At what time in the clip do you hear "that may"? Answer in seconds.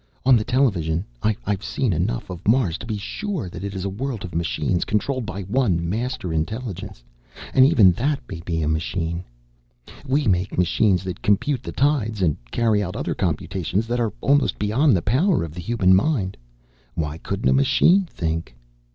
7.91-8.39